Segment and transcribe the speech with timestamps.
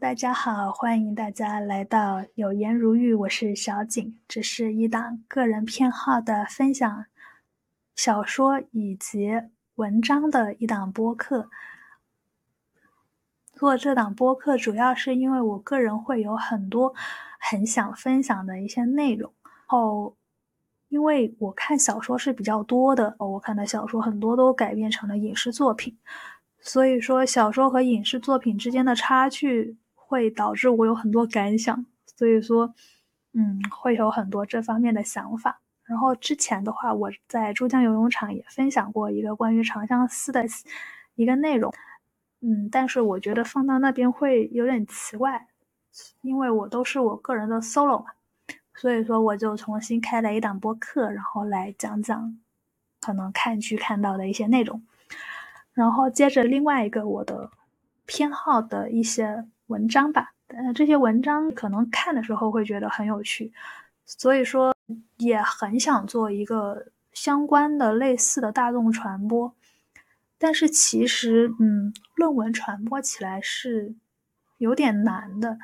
[0.00, 7.06] 大家好，欢迎大家来到有言如玉，我是小景，这是一档个人偏好的分享
[7.94, 9.40] 小说以及
[9.76, 11.48] 文章的一档播客。
[13.52, 16.92] 做这档播客主要是因为我个人会有很多
[17.38, 19.32] 很想分享的一些内容，
[19.66, 20.16] 后
[20.88, 25.96] 因为我看小说是比较多的，我看的小说很多都改编成了影视作品。
[26.60, 29.76] 所以说，小说和影视作品之间的差距
[30.14, 31.84] 会导致我有很多感想，
[32.16, 32.72] 所以说，
[33.32, 35.60] 嗯，会有很多这方面的想法。
[35.82, 40.44] 然后之前的话，我在珠江游泳场也分享过一个关于长相思的
[41.16, 41.74] 一个内容，
[42.42, 45.48] 嗯，但是我觉得放到那边会有点奇怪，
[46.22, 48.12] 因为我都是我个人的 solo 嘛，
[48.72, 52.38] 所以说我就重新开了一档播客，然后来讲讲
[53.00, 54.80] 可能看剧看到的一些内容。
[55.72, 57.50] 然后接着另外一个我的
[58.06, 63.52] 偏好的一些文章吧，呃，这些文章可能看的时候会觉得很有趣，
[64.04, 64.74] 所以说
[65.16, 69.54] 也很想做一个相关的类似的大众传播，
[70.38, 73.94] 但是其实，嗯，论文传播起来是
[74.58, 75.58] 有点难的，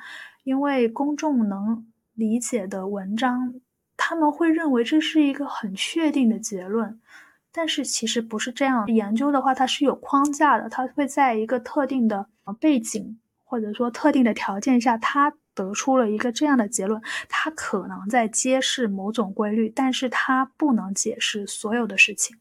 [0.44, 3.55] 因为公众能理解的文章，
[3.96, 7.00] 他们会认为这是一个很确定的结论。
[7.52, 12.26] 但是其实不是这样，研究的话它是有框架的，它会在一个特定的
[12.60, 22.36] 背景或者说特定的条件下，它得出了一个这样的结论，它可能在揭示某种规律，但是它不能解释所有的事情。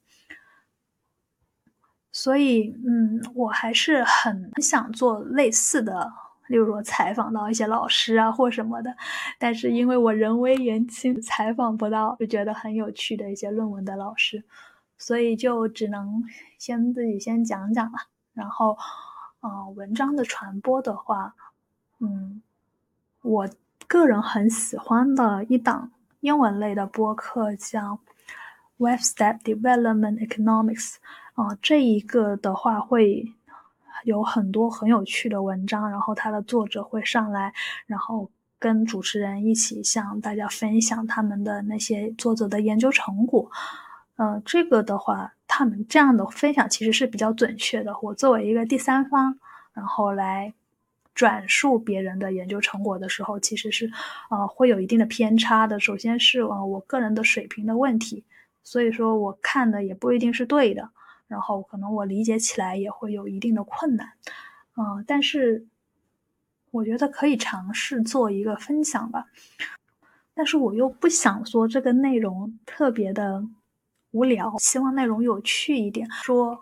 [2.11, 6.11] 所以，嗯，我还是很想做类似的，
[6.47, 8.95] 例如说采访到一些老师啊或什么的，
[9.37, 14.43] 但是因为我人微言轻，采访不到就觉得很有趣的一些论文的老师。
[14.99, 16.23] 所以就只能
[16.59, 17.97] 先自己先讲讲了，
[18.33, 18.77] 然后，
[19.39, 21.33] 呃，文章的传播的话，
[21.99, 22.41] 嗯，
[23.21, 23.49] 我
[23.87, 27.97] 个人很喜欢的一档英文类的播客叫
[28.77, 30.95] Web Step Development Economics，
[31.33, 33.33] 啊，这一个的话会
[34.03, 37.53] 有很多很有趣的文章，然后它的作者会上来，
[37.87, 38.29] 然后
[38.59, 43.49] 跟主持人一起向大家分享他们的那些作者的研究成果。
[44.21, 47.95] 嗯，这个的话，他们这样的分享其实是比较准确的。
[48.01, 49.39] 我作为一个第三方，
[49.71, 50.53] 然后来
[51.15, 53.89] 转述别人的研究成果的时候，其实是
[54.29, 55.79] 呃会有一定的偏差的。
[55.79, 58.25] 首先是呃我个人的水平的问题，
[58.61, 60.89] 所以说我看的也不一定是对的，
[61.29, 64.09] 然后可能我理解起来也会有一定的困难。
[64.75, 65.65] 嗯，但是
[66.71, 69.27] 我觉得可以尝试做一个分享吧。
[70.33, 73.45] 但是我又不想说这个内容特别的。
[74.11, 76.09] 无聊，希望内容有趣一点。
[76.11, 76.59] 说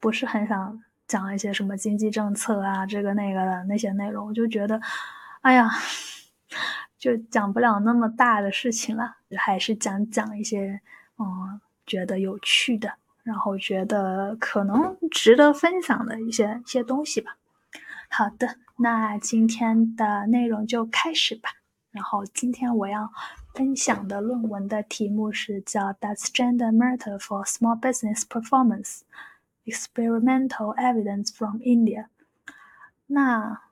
[0.00, 4.80] 不是很想讲一些什么经济政策啊，这个那个的那些内容，我就觉得，
[5.42, 5.70] 哎呀，
[6.98, 9.16] 就讲不了那么大的事情了。
[9.36, 10.80] 还是讲讲一些，
[11.18, 17.36] 嗯，觉得有趣的，然后觉得可能值得分享的一些一些东西吧。
[18.10, 21.50] 好的，那今天的内容就开始吧。
[21.90, 23.10] 然后今天我要。
[23.58, 29.00] 分享的论文的题目是叫 "Does Gender Matter for Small Business Performance?
[29.64, 32.06] Experimental Evidence from India"。
[33.08, 33.62] 那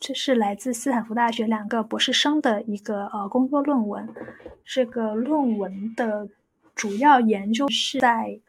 [0.00, 4.08] 这是来自斯坦福大学两个博士生的一个呃工作论文。
[4.64, 6.26] 这个论文的
[6.74, 8.40] 主要研究是在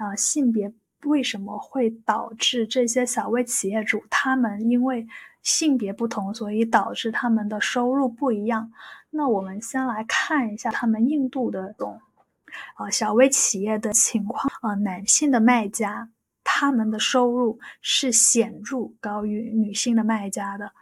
[0.00, 0.72] 呃性别
[1.04, 5.06] 为什么会导致这些小微企业主他们因为
[5.46, 8.72] 性别不同，所以导致他们的收入不一样。
[9.10, 12.00] 那我们先来看一下他们印度的这种，
[12.78, 14.52] 呃，小微企业的情况。
[14.62, 16.10] 呃，男性的卖家
[16.42, 20.72] 他们的收入是显著高于女性的卖家的。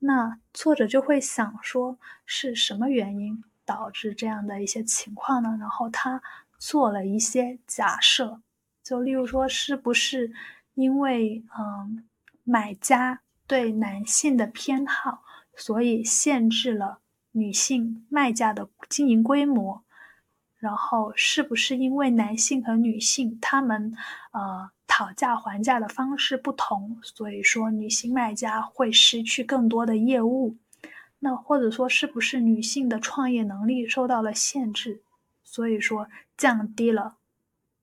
[0.00, 5.56] 那作者就会想说，是什么原因导致这样的一些情况呢？
[5.58, 6.22] 然后他
[6.58, 8.42] 做了一些假设，
[8.84, 10.30] 就例如说，是不是
[10.74, 12.04] 因为嗯，
[12.44, 13.20] 买家。
[13.50, 15.24] 对男性的偏好，
[15.56, 17.00] 所以限制了
[17.32, 19.82] 女性卖家的经营规模。
[20.56, 23.92] 然后，是不是因为男性和女性他们
[24.30, 30.56] 呃讨价还价的方式不同，所以说女性卖家会失去更多的业务？
[31.18, 35.02] 那或者说，是不是女性的创业能力受到了限制，
[35.42, 36.06] 所以说
[36.36, 37.16] 降低了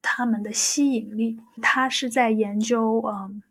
[0.01, 1.41] 他们的吸引力？
[1.61, 3.43] 他是在研究嗯。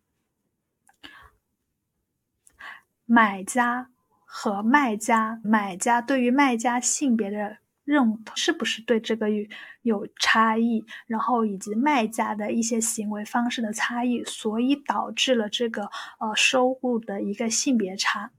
[3.06, 3.88] 买家
[4.24, 9.46] 和卖家，买家对于卖家性别的认是不是对这个有
[9.82, 15.84] 有差异，然后以及卖家的一些行为方式的差异，所以导致了这个
[16.18, 18.32] 呃收入的一个性别差。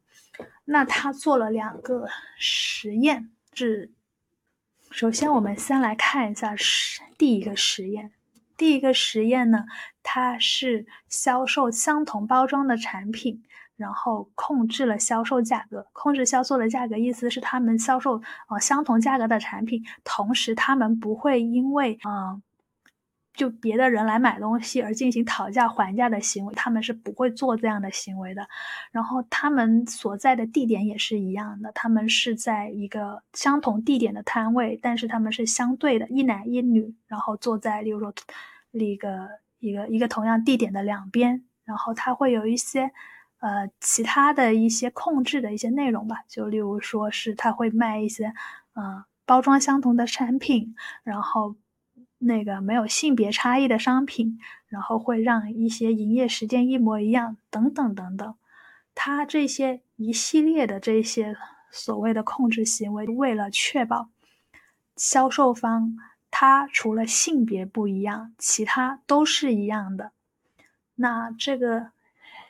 [0.65, 3.91] 那他做了两个实验，是
[4.91, 8.11] 首先我们先来看一下是第一个实验。
[8.57, 9.65] 第一个实验呢，
[10.03, 13.43] 它是销售相同包装的产品。
[13.77, 18.19] 然后控制了销售价格，控制销售的价格，意思是他们销售
[18.49, 22.41] 呃相同价格的产品，同时他们不会因为嗯
[23.35, 28.47] 就别的人来买东西而进行讨价还价的行为，他们是不会做这样的行为的。
[28.91, 38.11] 然后他们所在的地点也是一样的，他们是在一个相同地点的摊位，但是他们是相对的，一男一女，然后坐在例如说
[38.71, 39.29] 一个
[39.59, 42.91] 一个一个同样地点的两边，然后他会有一些。
[43.39, 48.33] 呃，其他的一些控制的一些内容吧，就例如说是他会卖一些，
[48.73, 51.55] 呃，包装相同的产品，然后
[52.17, 58.35] 那个没有性别差异的商品，然后会让一些营业时间一模一样，等等等等。
[58.95, 61.35] 他这些一系列的这些
[61.69, 64.09] 所谓的控制行为，为了确保
[64.95, 65.95] 销售方
[66.31, 70.11] 他除了性别不一样，其他都是一样的。
[70.95, 71.91] 那这个。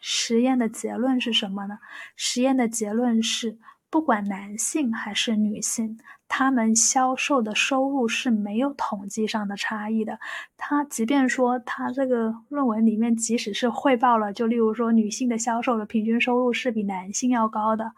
[0.01, 1.79] 实验的结论是什么呢？
[2.15, 3.57] 实验的结论是，
[3.89, 10.19] 不管男性还是女性，他们销售的收入是没有统计上的差异的。
[10.57, 17.93] 他即便说他这个论文里面，即使是汇报了，就例如说女性的销售的平均收入是比男性要高的，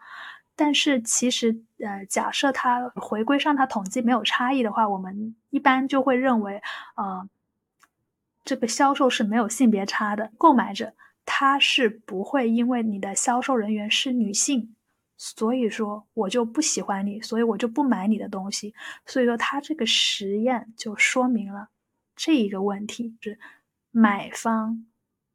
[0.55, 6.61] 但是其实，呃，假设他回归上他统计没有差异的话，我们一般就会认为，
[6.95, 7.27] 呃，
[8.43, 10.93] 这个销售是没有性别差的，购买者。
[11.31, 14.75] 他是不会因为你的销售人员是女性，
[15.15, 18.73] 所以说我就不喜欢你，所以我就不买你的东西。
[19.05, 21.69] 所以说他这个实验就说明了
[22.15, 23.37] 这一个问题：是
[23.91, 24.87] 买方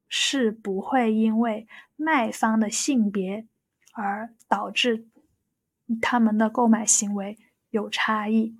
[0.08, 3.46] 是不会因为卖方的性别
[3.93, 5.06] 而导致
[6.02, 7.38] 他们的购买行为
[7.70, 8.56] 有差异。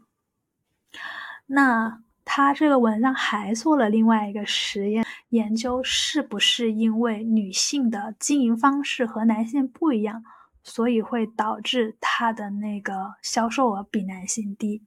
[1.47, 2.01] 那。
[2.27, 5.05] 他这个文章还做了另外一个实验，
[5.35, 10.25] 研究是不是因为女性的经营方式和男性不一样，
[10.63, 14.83] 所以会导致他的那个销售额比男性低。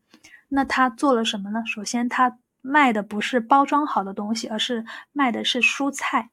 [0.47, 1.61] 那他做了什么呢？
[1.65, 6.31] 首先，他卖的不是包装好的东西，而是卖的是蔬菜。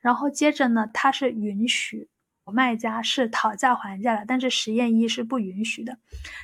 [0.00, 2.10] 然后接着呢，他是允许
[2.44, 5.98] 卖家是讨价还价的，但是实验一是不允许的。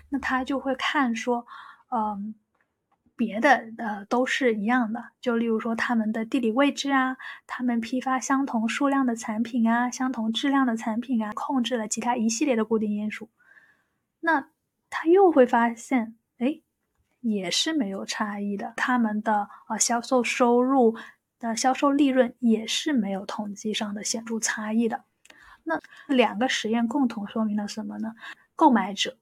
[0.08, 1.46] 那他就会看说，
[1.90, 2.34] 嗯。
[3.18, 7.16] 别的呃都是一样的，就例如说他们的地理位置啊，
[7.48, 13.28] 他们批发相同数量的产品啊，相同质量的产品啊，控制了其他一系列的固定因素，
[14.20, 14.50] 那
[14.88, 16.60] 他又会发现，哎，
[17.20, 20.96] 也是没有差异的，他们的呃销售收入
[21.40, 25.02] 的销售利润也是没有统计上的显著差异的。
[25.64, 28.14] 那两个实验共同说明了什么呢？
[28.54, 29.18] 购买者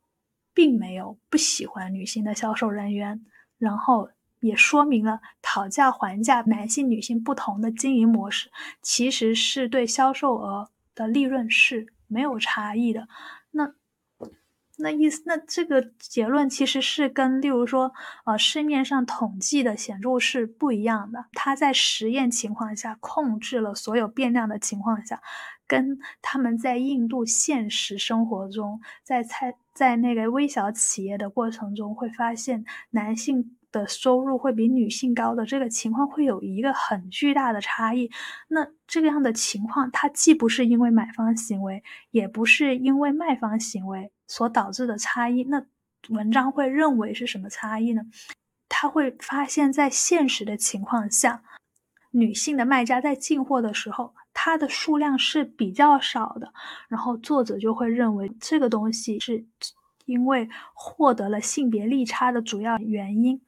[0.53, 3.25] 并没有不喜欢女性的销售人员。
[3.59, 4.11] 然后
[4.41, 8.51] 也说明了讨价还价，男性、女性不同的经营模式，
[8.83, 13.09] 其实是对销售额的利润是没有差异的。
[13.51, 13.73] 那
[14.79, 17.95] 那意思，那这个结论其实是跟，例如说，
[18.27, 21.25] 呃，市面上统计的显著是不一样的。
[21.33, 25.23] 它在实验情况下控制了所有变量的情况下，
[25.67, 38.11] 跟他们在印度现实生活中，在菜在那个微小企业的过程中，会发现男性的收入会比女性高的这个情况，会有一个很巨大的差异。
[38.49, 44.11] 那这样的情况，它既不是因为买方行为，也不是因为卖方行为。
[44.29, 45.65] 所导致的差异，那
[46.09, 48.03] 文章会认为是什么差异呢？
[48.69, 51.45] 他会发现，在现实的情况下，
[52.11, 56.53] 女性的卖家在进货的时候，它的数量是比较少的。
[56.89, 59.47] 然后作者就会认为，这个东西是
[60.05, 63.41] 因为获得了性别利差的主要原因。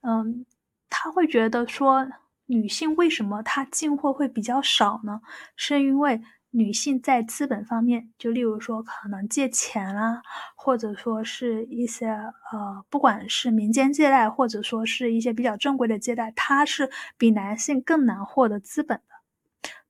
[0.00, 0.46] 嗯，
[0.88, 2.08] 他会觉得说，
[2.46, 5.20] 女性为什么她进货会比较少呢？
[5.54, 6.22] 是因为。
[6.54, 10.20] 女性在资本方面，就例如说可能借钱啦，
[10.54, 19.14] 或者说是一些呃，不管是民间借贷，或者说是一些比较正规的借贷，它是比男性更难获得资本的。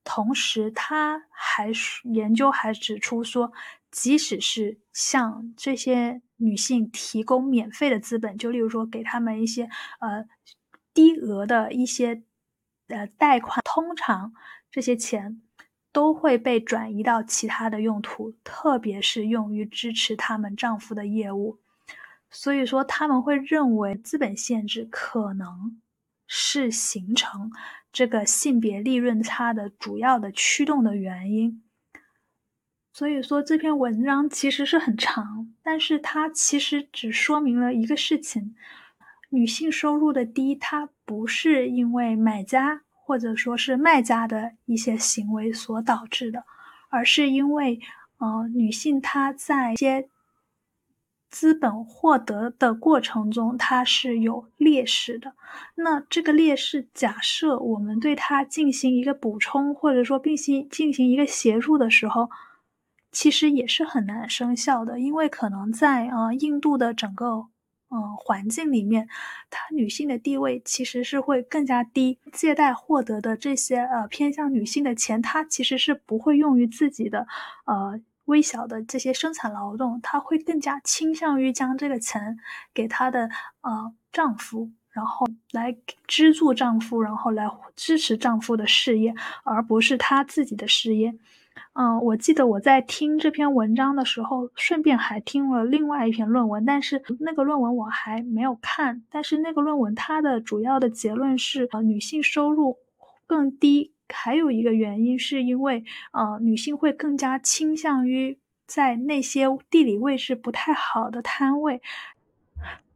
[0.03, 1.71] 同时，他还
[2.03, 3.51] 研究还指出说，
[3.91, 9.69] 即使是向这些女性提供免费的资本，就例如说给他们一些
[9.99, 10.25] 呃
[10.93, 12.23] 低额的一些
[12.87, 14.33] 呃贷款，通常
[14.69, 15.41] 这些钱。
[15.93, 21.59] 都会被转移到其他的用途，特别是用于支持他们丈夫的业务。
[22.31, 25.79] 所以说他们会认为资本限制可能
[26.25, 27.51] 是形成
[27.93, 31.63] 这个性别利润差的主要的驱动的原因。
[32.91, 38.55] 所以说这篇文章其实是很长，但是它其实只说明了一个事情：
[39.29, 46.43] 女性收入的低，它不是因为买家或者说是卖家的一些行为所导致的，
[46.89, 47.79] 而是因为，
[48.17, 50.07] 呃，女性她在一些
[51.33, 55.33] 资本获得的过程中，它是有劣势的。
[55.73, 62.29] 那这个劣势，假设我们对它进行一个补充，或者说并行进行一个协助的时候，
[63.11, 67.47] 其实也是很难生效的，因为可能在呃印度的整个
[67.89, 69.09] 嗯环境里面，
[69.49, 77.25] 她女性的地位其实是会更加低，借贷获得的这些呃偏向女性的钱，她其实是不会用于自己的
[77.65, 82.37] 呃微小的这些生产劳动，她会更加倾向于将这个钱
[82.73, 83.29] 给她的
[83.61, 85.75] 呃丈夫，然后来
[86.07, 89.13] 资助丈夫，然后来支持丈夫的事业，
[89.43, 91.13] 而不是她自己的事业。
[91.73, 99.03] 嗯，我记得我在听这篇文章的时候，顺便还听了另外一篇论文，但是那个论文我还没有看。
[99.09, 102.77] 但是那个论文它的主要的结论是，呃，女性收入
[103.27, 111.81] 更低，还有一个原因是因为，呃，女性会更加倾向于在那些地理位置不太好的摊位。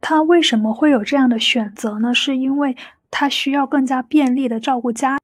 [0.00, 2.14] 她为什么会有这样的选择呢？
[2.14, 2.76] 是因为
[3.10, 5.18] 她需要更加便利的照顾家。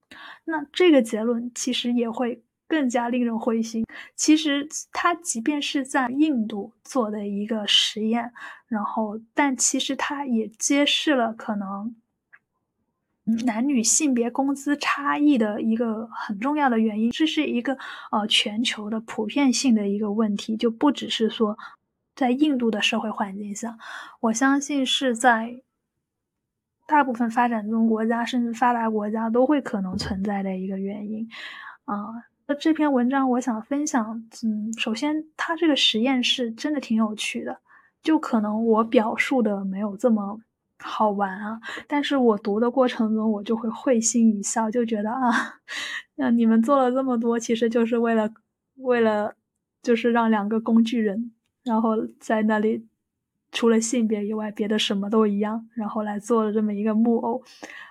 [0.45, 2.43] 那这个结论其实也会。
[2.67, 3.85] 更加令人灰心。
[4.17, 8.33] 其实，他即便是在印度做的一个实验，
[8.67, 11.95] 然后，但其实他也揭示了可能
[13.47, 17.11] 男女性别工资差异的一个很重要的原因。
[17.11, 17.77] 这是一个
[18.11, 21.57] 呃全球的普遍性的一个问题，就不只是说
[22.15, 23.79] 在印度的社会环境下，
[24.21, 25.63] 我相信是在
[26.87, 31.27] 大部分发展中国家甚至发达国家都会可能存在的一个原因
[31.87, 31.97] 啊。
[32.47, 37.59] 那这篇文章我想分享，嗯，首先它这个实验是真的挺有趣的，
[38.03, 40.39] 就可能我表述的没有这么
[40.87, 45.61] 好玩啊，但是我读的过程中我就会会心一笑，就觉得啊，
[46.17, 48.31] 那你们做了这么多，其实就是为了
[48.77, 49.35] 为了
[49.83, 52.87] 就是让两个工具人，然后在那里
[53.51, 57.43] 除了性别以外，别的什么都一样，然后来做了这么一个木偶，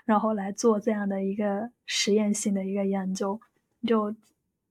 [0.06, 3.40] 然后来做这样的一个实验性的一个研究，
[3.88, 4.16] 就。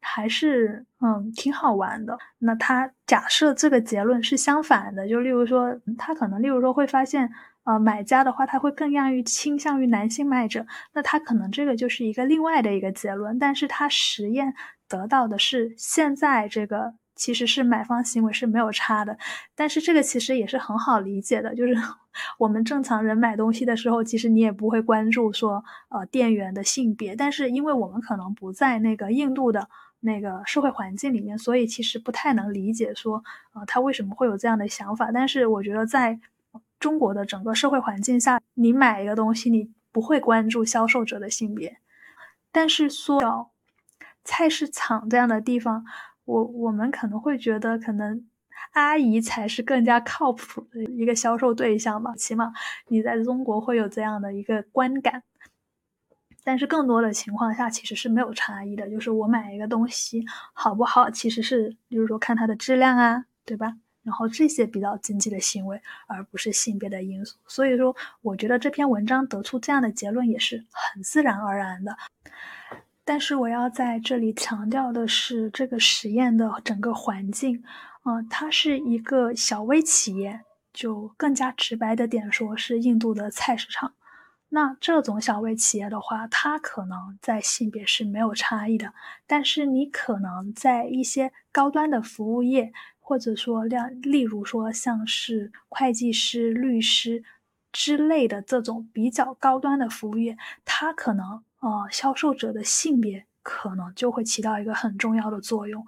[0.02, 2.18] 还是嗯挺好玩的。
[2.38, 7.30] 那他假设这个结论是相反的，就例如说，他可能例如说会发现，
[7.64, 13.38] 呃，买家的话他会更愿意倾向于男性卖者，那他可能这个就是一个另外的一个结论。
[13.38, 14.52] 但是他实验
[14.88, 19.16] 得到的是现在这个其实是买方行为是没有差的。
[19.54, 21.74] 但是这个其实也是很好理解的，就是
[22.38, 29.68] 我们正常人买东西的时候，其实你也不会关注说呃店员的性别，但是因为我们可能不在那个印度的。
[30.04, 33.22] 那个社会环境里面，所以其实不太能理解说，
[33.54, 35.10] 呃，他为什么会有这样的想法。
[35.12, 36.18] 但是我觉得，在
[36.80, 41.78] 中国的整个社会环境下，你买一个东西，你不会关注销售者的性别。
[42.50, 43.50] 但是说
[44.24, 45.84] 菜市场这样的地方，
[46.24, 48.26] 我我们可能会觉得，可能
[48.72, 52.12] 阿姨才是更加靠谱的一个销售对象吧。
[52.16, 52.52] 起码
[52.88, 55.22] 你在中国会有这样的一个观感。
[56.44, 63.76] 但是更多的情况下其实是没有差异的，就是我买一个东西好不好，其实是比如说看它的质量啊，对吧？
[64.02, 67.36] 然后这些比较经济的行为，而不是性别的因素。
[67.46, 71.96] 所以说，我觉得这篇文章得出这样的结论也是很自然而然的。
[73.04, 77.62] 但是我要在这里强调的是，这个实验的整个环境，
[78.04, 80.40] 嗯，它是一个小微企业，
[80.72, 83.92] 就更加直白的点说，是印度的菜市场。
[84.54, 88.92] 那这种小微企业的话，它可能在性别是没有差异的，
[89.26, 97.24] 但是你可能在一些高端的服务业，或者说像例如说像是会计师、律师
[97.72, 105.82] 之类的这种比较高端的服务业，它可能呃销售者的性别可能就会起到一个很重要的作用。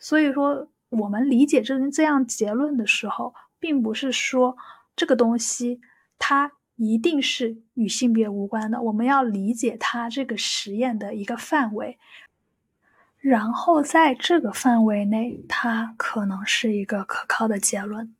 [0.00, 4.56] 所以说，我们理解这这样结论的时候，并不是说
[4.96, 5.80] 这个东西
[6.18, 6.50] 它。
[6.76, 8.80] 一定是与性别无关的。
[8.82, 11.98] 我们要理解它这个实验的一个范围，
[13.18, 18.14] 然后在这个范围内，它可能是一个可靠的结论。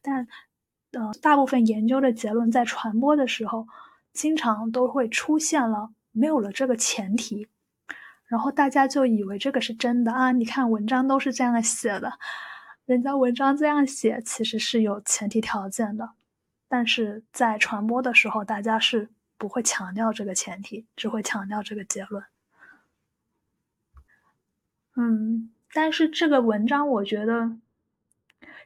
[0.00, 0.28] 但，
[0.92, 3.66] 呃，大部分研究的结论在传播的时候，
[4.12, 7.48] 经常都会出现了没有了这个前提，
[8.26, 10.30] 然后大家就以为这个是真的啊！
[10.30, 12.12] 你看文章都是这样写的。
[12.84, 16.10] 人家文章这样写其实是有前提条件的，
[16.74, 22.24] 但是在传播的时候，大家是不会强调这个前提，只会强调这个结论。
[24.96, 27.58] 嗯，但是这个文章我觉得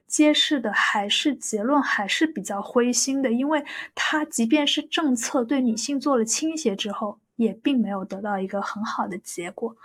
[0.06, 3.64] 揭示的还是结论还是比较灰心的，因为
[3.96, 9.76] 它即便是政策对女性做了倾斜之后，也并没有得到一个很好的结果。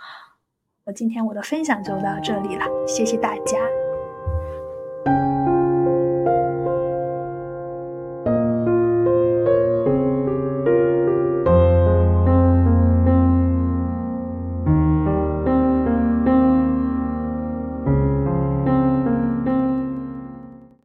[0.84, 3.81] 我今天我的分享就到这里了，谢谢大家。